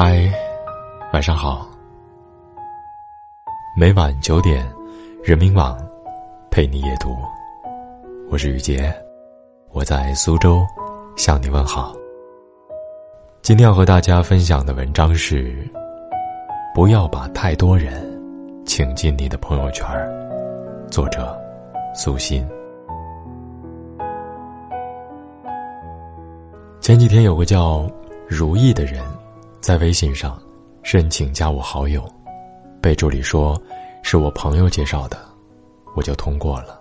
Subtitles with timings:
[0.00, 0.30] 嗨，
[1.12, 1.66] 晚上好。
[3.76, 4.64] 每晚九点，
[5.24, 5.76] 人民网
[6.52, 7.16] 陪你夜读。
[8.30, 8.94] 我是雨杰，
[9.72, 10.64] 我在苏州
[11.16, 11.92] 向你问好。
[13.42, 15.68] 今天要和大家分享的文章是：
[16.72, 18.00] 不要把太多人
[18.64, 19.84] 请进你的朋友圈。
[20.92, 21.36] 作者：
[21.92, 22.48] 苏欣。
[26.80, 27.84] 前几天有个叫
[28.28, 29.02] 如意的人，
[29.60, 30.40] 在微信上
[30.82, 32.02] 申请加我好友，
[32.80, 33.60] 备注里说
[34.02, 35.18] 是我朋友介绍的，
[35.94, 36.80] 我就通过了。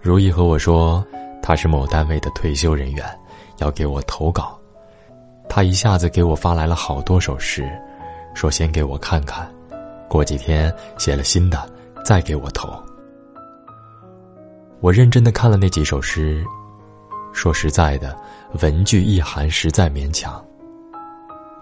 [0.00, 1.04] 如意和我说，
[1.42, 3.06] 他是某单位的退休人员，
[3.58, 4.58] 要给我投稿。
[5.48, 7.70] 他一下子给我发来了好多首诗，
[8.34, 9.50] 说先给我看看，
[10.08, 11.70] 过几天写了新的
[12.04, 12.68] 再给我投。
[14.80, 16.44] 我认真的看了那几首诗，
[17.32, 18.16] 说实在的，
[18.62, 20.44] 文句意涵实在勉强。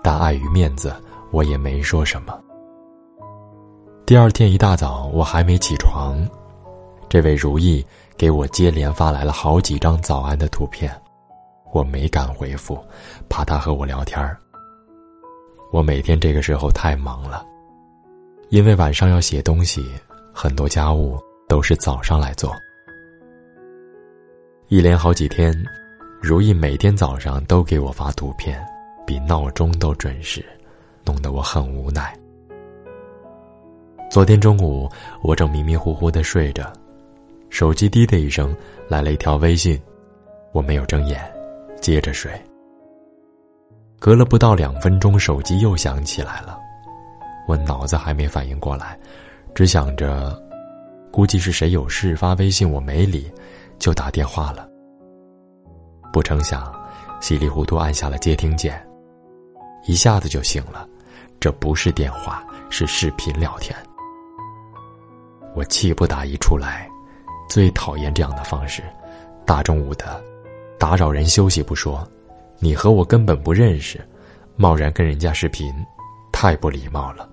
[0.03, 0.95] 但碍于面子，
[1.31, 2.39] 我也没说什么。
[4.07, 6.27] 第二天一大早，我还没起床，
[7.09, 7.85] 这位如意
[8.17, 10.91] 给我接连发来了好几张早安的图片。
[11.73, 12.83] 我没敢回复，
[13.29, 14.39] 怕他和我聊天儿。
[15.71, 17.45] 我每天这个时候太忙了，
[18.49, 19.85] 因为晚上要写东西，
[20.33, 22.51] 很多家务都是早上来做。
[24.69, 25.55] 一连好几天，
[26.23, 28.59] 如意每天早上都给我发图片，
[29.09, 30.45] 比闹钟都准时，
[31.03, 32.15] 弄得我很无奈。
[34.11, 34.87] 昨天中午，
[35.23, 36.71] 我正迷迷糊糊的睡着，
[37.49, 38.55] 手机滴的一声
[38.87, 39.81] 来了一条微信，
[40.53, 41.19] 我没有睁眼。
[41.81, 42.31] 接着睡。
[43.99, 46.59] 隔了不到两分钟，手机又响起来了，
[47.47, 48.99] 我脑子还没反应过来，
[49.55, 50.39] 只想着，
[51.11, 53.33] 估计是谁有事发微信，我没理，
[53.79, 54.69] 就打电话了。
[56.13, 56.71] 不成想，
[57.21, 58.79] 稀里糊涂按下了接听键，
[59.89, 60.87] 一下子就醒了，
[61.41, 63.75] 这不是电话，是视频聊天。
[65.55, 66.87] 我气不打一处来，
[67.49, 68.83] 最讨厌这样的方式，
[69.47, 70.23] 大中午的。
[70.79, 72.07] 打扰人休息不说，
[72.59, 73.99] 你和我根本不认识，
[74.57, 75.75] 贸然跟人家视频，
[76.31, 77.27] 太不礼貌了。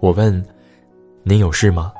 [0.00, 0.32] 我问
[1.24, 1.92] ：“您有事吗？”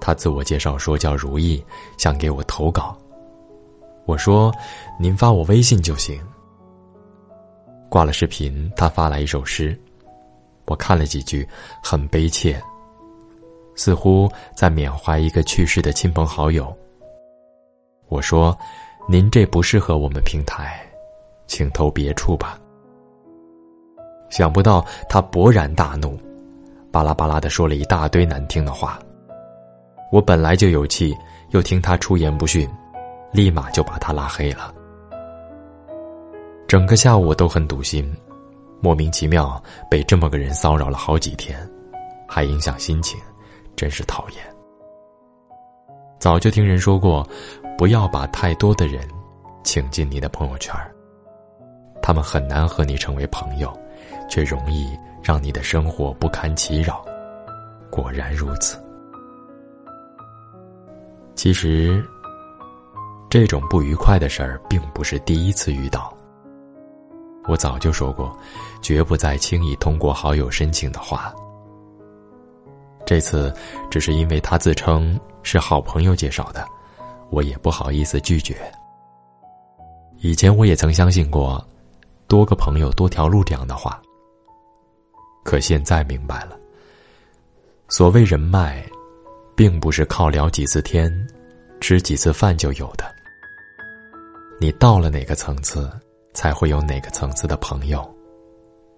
[0.00, 1.64] 他自我介绍说叫如意，
[1.98, 2.98] 想给我投稿。
[4.06, 4.52] 我说
[4.98, 6.20] ：“您发我微信就行。”
[7.94, 9.78] 挂了视频，他发来一首诗，
[10.64, 11.48] 我看了几句，
[11.80, 12.60] 很悲切，
[13.76, 16.76] 似乎在缅怀一个去世的亲朋好友。
[18.08, 18.58] 我说
[19.08, 20.84] ：“您这不适合我们平台，
[21.46, 22.58] 请投别处吧。”
[24.28, 26.18] 想不到他勃然大怒，
[26.90, 28.98] 巴拉巴拉的说了一大堆难听的话。
[30.10, 31.16] 我本来就有气，
[31.50, 32.68] 又听他出言不逊，
[33.30, 34.74] 立马就把他拉黑了。
[36.74, 38.12] 整个下午都很堵心，
[38.80, 41.56] 莫名其妙被这么个人骚扰了好几天，
[42.26, 43.16] 还影响心情，
[43.76, 44.38] 真是讨厌。
[46.18, 47.24] 早就听人说过。
[47.78, 49.08] 不要把太多的人
[49.62, 50.74] 请进你的朋友圈
[52.02, 53.72] 他们很难和你成为朋友，
[54.28, 57.04] 却容易让你的生活不堪其扰。
[57.88, 58.82] 果然如此。
[61.36, 62.04] 其实，
[63.30, 66.13] 这种不愉快的事儿并不是第一次遇到。
[67.46, 68.36] 我早就说过，
[68.82, 71.34] 绝不再轻易通过好友申请的话。
[73.06, 73.54] 这次
[73.90, 76.66] 只是因为他自称是好朋友介绍的。
[77.30, 78.56] 我也不好意思拒绝。
[80.18, 81.66] 以前我也曾相信过
[82.28, 84.00] “多个朋友多条路”这样的话，
[85.42, 86.56] 可现在明白了，
[87.88, 88.84] 所谓人脉，
[89.56, 91.12] 并不是靠聊几次天、
[91.80, 93.04] 吃几次饭就有的。
[94.60, 95.90] 你到了哪个层次，
[96.34, 98.06] 才会有哪个层次的朋友，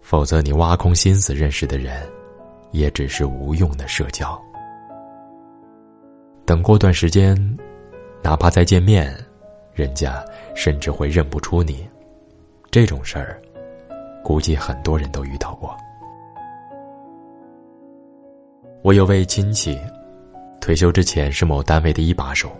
[0.00, 2.02] 否则你挖空心思认识的人，
[2.72, 4.36] 也只是无用的社交。
[6.44, 7.36] 等过段时间。
[8.22, 9.14] 哪怕再见面，
[9.72, 11.88] 人家甚至会认不出你。
[12.72, 13.40] 这种事儿，
[14.24, 15.76] 估计很多人都遇到过。
[18.82, 19.78] 我有位亲戚，
[20.60, 22.50] 退休之前是某单位的一把手。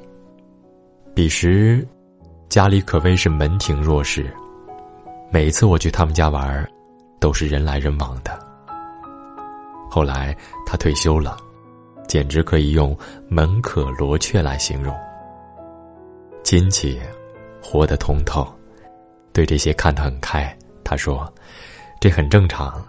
[1.15, 1.85] 彼时，
[2.49, 4.33] 家里可谓是门庭若市。
[5.31, 6.67] 每次我去他们家玩，
[7.19, 8.39] 都是人来人往的。
[9.91, 11.37] 后来他退休了，
[12.07, 12.97] 简直可以用
[13.29, 14.97] 门可罗雀来形容。
[16.45, 17.01] 亲戚，
[17.61, 18.47] 活得通透，
[19.33, 20.57] 对这些看得很开。
[20.85, 21.33] 他说
[22.01, 22.81] ：“这很正常，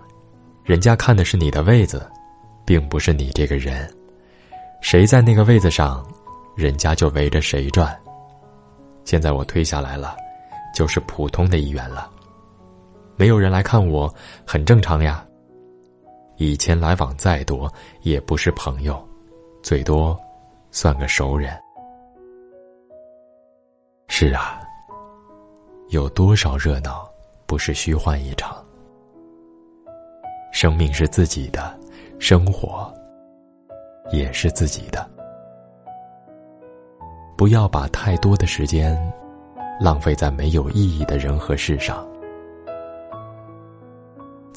[0.64, 2.08] 人家看的是你的位子，
[2.66, 3.92] 并不是你这个人。
[4.80, 6.06] 谁在那个位子上，
[6.56, 7.98] 人家就围着谁转。
[9.06, 10.16] 现在我退下来了，
[10.76, 12.12] 就是普通的一员了。
[13.18, 14.14] 没有人来看我，
[14.46, 15.26] 很正常呀。
[16.38, 17.72] 以前来往再多，
[18.04, 19.04] 也不是朋友，
[19.64, 20.16] 最多
[20.70, 21.52] 算个熟人。
[24.08, 24.62] 是啊，
[25.90, 27.10] 有多少热闹
[27.48, 28.64] 不是虚幻一场？
[30.54, 31.76] 生命是自己的，
[32.20, 32.94] 生活
[34.12, 35.10] 也是自己的。
[37.36, 38.96] 不要把太多的时间
[39.80, 42.08] 浪费在没有意义的人和事上。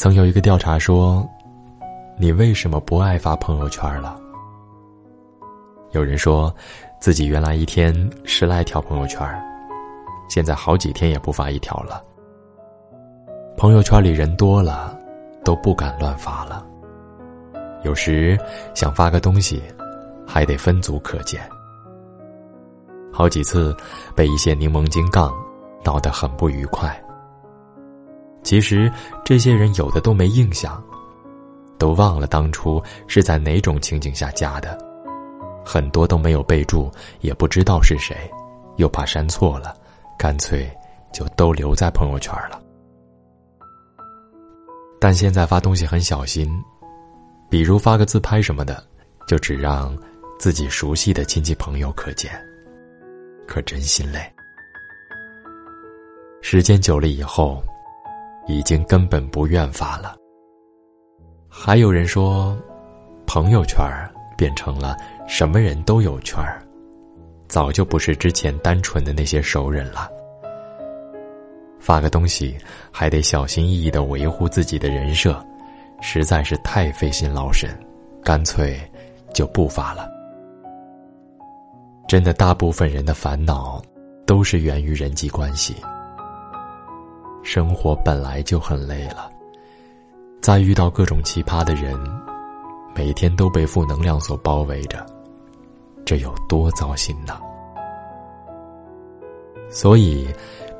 [0.00, 1.28] 曾有一个调查说。
[2.16, 4.18] 你为什么不爱发朋友圈了？
[5.90, 6.54] 有人说，
[6.98, 7.94] 自己原来一天
[8.24, 9.20] 十来条朋友圈，
[10.26, 12.02] 现在好几天也不发一条了。
[13.58, 14.98] 朋友圈里人多了，
[15.44, 16.66] 都不敢乱发了。
[17.82, 18.38] 有时
[18.74, 19.62] 想发个东西，
[20.26, 21.42] 还得分组可见。
[23.12, 23.76] 好几次
[24.14, 25.30] 被一些柠檬精杠，
[25.84, 26.98] 闹得很不愉快。
[28.42, 28.90] 其实
[29.24, 30.82] 这些人有的都没印象。
[31.78, 34.78] 都忘了当初是在哪种情景下加的，
[35.64, 38.14] 很多都没有备注，也不知道是谁，
[38.76, 39.74] 又怕删错了，
[40.18, 40.70] 干脆
[41.10, 42.60] 就都留在朋友圈了。
[45.00, 46.46] 但现在发东西很小心，
[47.48, 48.84] 比如发个自拍什么的，
[49.26, 49.96] 就只让
[50.38, 52.30] 自己熟悉的亲戚朋友可见，
[53.46, 54.20] 可真心累。
[56.42, 57.64] 时间久了以后，
[58.46, 60.16] 已经根本不愿发了。
[61.48, 62.56] 还有人说，
[63.26, 63.80] 朋友圈
[64.36, 64.96] 变成了
[65.26, 66.62] 什么人都有圈儿，
[67.48, 70.08] 早就不是之前单纯的那些熟人了。
[71.78, 72.56] 发个东西
[72.92, 75.42] 还得小心翼翼的维护自己的人设，
[76.00, 77.70] 实在是太费心劳神，
[78.22, 78.78] 干脆
[79.32, 80.08] 就不发了。
[82.06, 83.80] 真的，大部分人的烦恼
[84.26, 85.74] 都是源于人际关系，
[87.42, 89.30] 生活本来就很累了。
[90.40, 91.98] 再遇到各种奇葩的人，
[92.94, 95.04] 每天都被负能量所包围着，
[96.04, 97.40] 这有多糟心呢？
[99.70, 100.28] 所以，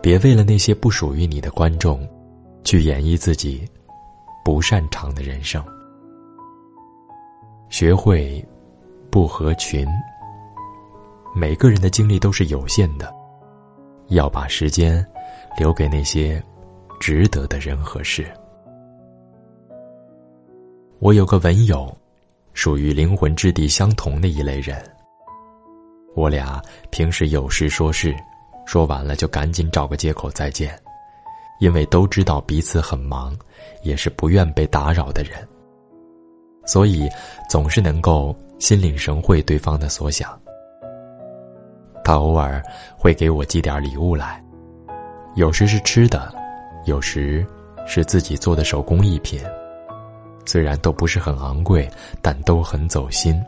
[0.03, 2.09] 别为了那些不属于你的观众，
[2.65, 3.69] 去演绎自己
[4.45, 5.63] 不擅长的人生。
[7.69, 8.45] 学会
[9.11, 9.87] 不合群。
[11.33, 13.15] 每个人的精力都是有限的，
[14.09, 15.06] 要把时间
[15.56, 16.43] 留给那些
[17.00, 18.31] 值得的人和事。
[20.99, 21.91] 我有个文友，
[22.52, 24.76] 属于灵魂质地相同的一类人。
[26.14, 26.61] 我俩
[26.91, 28.14] 平时有事说事，
[28.67, 30.79] 说完了就赶紧找个借口再见，
[31.58, 33.35] 因为都知道彼此很忙，
[33.82, 35.49] 也是不愿被打扰的人，
[36.67, 37.08] 所以
[37.49, 40.38] 总是能够心领神会对方的所想。
[42.05, 42.62] 他偶尔
[42.94, 44.43] 会给我寄点礼物来，
[45.35, 46.35] 有时是吃的，
[46.91, 47.47] 有时
[47.87, 49.41] 是自己做的手工艺品。
[50.45, 51.89] 虽然都不是很昂贵，
[52.21, 53.41] 但都很走心。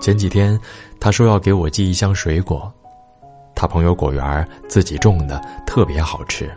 [0.00, 0.56] 前几天，
[1.00, 2.72] 他说要给我寄一箱水果，
[3.56, 6.48] 他朋友果园自己种的，特别好吃。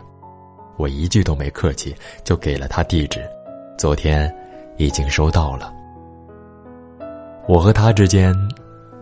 [0.76, 3.20] 我一句都没客气，就给了他地址。
[3.76, 4.32] 昨天
[4.76, 5.72] 已经收到了。
[7.48, 8.32] 我和他之间，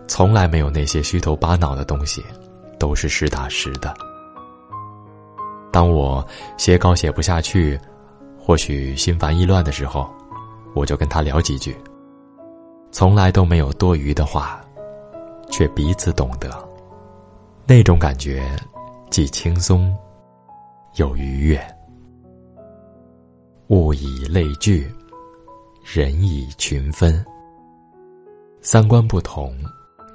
[0.08, 2.24] 从来没有那些虚头巴脑的东西，
[2.78, 3.94] 都是实打实的。
[5.72, 6.26] 当我
[6.56, 7.78] 写稿写不下去。
[8.42, 10.10] 或许心烦意乱的时候，
[10.74, 11.76] 我就跟他聊几句。
[12.90, 14.60] 从来都没有多余的话，
[15.50, 16.50] 却彼此懂得，
[17.66, 18.50] 那种感觉
[19.08, 19.94] 既轻松
[20.96, 21.60] 又愉悦。
[23.68, 24.90] 物以类聚，
[25.84, 27.24] 人以群分。
[28.62, 29.54] 三观不同，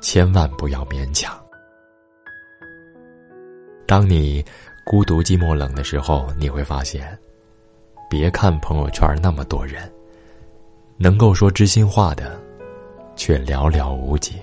[0.01, 1.34] 千万不要勉强。
[3.88, 4.44] 当你
[4.86, 7.18] 孤独、寂寞、冷的时候，你会发现。
[8.08, 9.92] 别看朋友圈那么多人，
[10.96, 12.39] 能够说知心话的，
[13.15, 14.36] 却寥寥无几。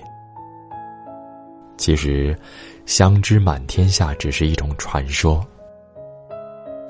[1.77, 2.37] 其实，
[2.85, 5.41] 相知满天下只是一种传说。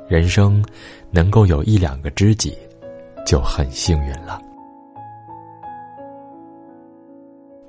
[0.07, 0.65] 人生
[1.12, 2.57] 能够有一两个知己，
[3.24, 4.41] 就很幸运了。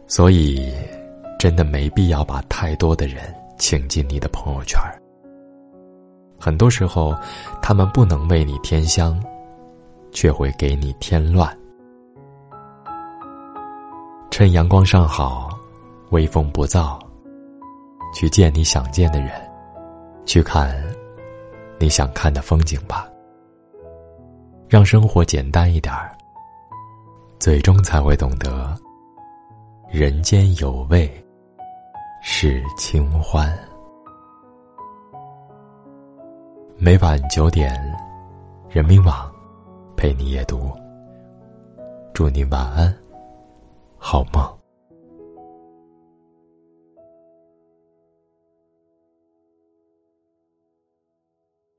[0.07, 0.73] 所以，
[1.38, 3.23] 真的没必要把太多的人
[3.59, 5.03] 请进你的朋友圈儿。
[6.45, 7.17] 很多时候，
[7.63, 9.19] 他们不能为你添香，
[10.13, 11.49] 却会给你添乱。
[14.31, 15.49] 趁阳光尚好，
[16.11, 17.01] 微风不燥，
[18.13, 19.31] 去见你想见的人，
[20.27, 20.77] 去看
[21.79, 23.09] 你想看的风景吧。
[24.69, 26.15] 让生活简单一点儿，
[27.39, 28.77] 最终才会懂得
[29.89, 31.11] 人间有味
[32.23, 33.51] 是清欢。
[36.85, 37.75] 每晚九点，
[38.69, 39.33] 人民网
[39.97, 40.71] 陪你夜读。
[42.12, 42.95] 祝你晚安，
[43.97, 44.63] 好梦。